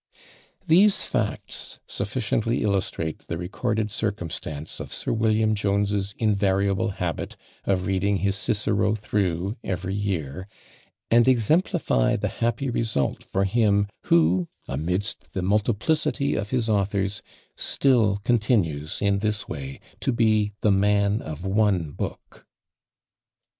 These 0.65 1.03
facts 1.03 1.77
sufficiently 1.85 2.63
illustrate 2.63 3.19
the 3.27 3.37
recorded 3.37 3.91
circumstance 3.91 4.79
of 4.79 4.91
Sir 4.91 5.13
William 5.13 5.53
Jones's 5.53 6.15
invariable 6.17 6.87
habit 6.97 7.37
of 7.65 7.85
reading 7.85 8.17
his 8.17 8.35
Cicero 8.35 8.95
through 8.95 9.57
every 9.63 9.93
year, 9.93 10.47
and 11.11 11.27
exemplify 11.27 12.15
the 12.15 12.29
happy 12.29 12.67
result 12.71 13.23
for 13.23 13.43
him, 13.43 13.89
who, 14.05 14.47
amidst 14.67 15.33
the 15.33 15.43
multiplicity 15.43 16.33
of 16.33 16.49
his 16.49 16.67
authors, 16.67 17.21
still 17.55 18.19
continues 18.23 19.03
in 19.03 19.19
this 19.19 19.47
way 19.47 19.79
to 19.99 20.11
be 20.11 20.51
"the 20.61 20.71
man 20.71 21.21
of 21.21 21.45
one 21.45 21.91
book." 21.91 22.47